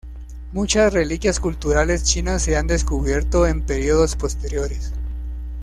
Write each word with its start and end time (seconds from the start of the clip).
Muchas 0.51 0.91
reliquias 0.93 1.39
culturales 1.39 2.03
chinas 2.03 2.41
se 2.41 2.57
han 2.57 2.65
descubierto 2.65 3.45
en 3.45 3.61
períodos 3.63 4.15
posteriores. 4.15 4.93